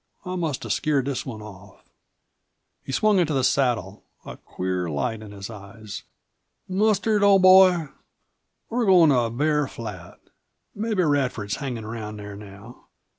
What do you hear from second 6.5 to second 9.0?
"Mustard, old boy, we're